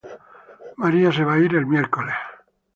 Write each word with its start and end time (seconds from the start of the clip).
María 0.83 1.11
se 1.11 1.27
va 1.29 1.35
a 1.37 1.45
ir 1.45 1.53
el 1.61 1.67
miércoles. 1.75 2.15